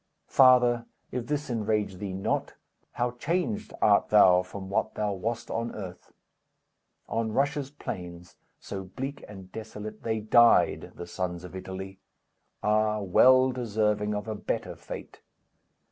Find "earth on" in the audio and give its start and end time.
5.75-7.31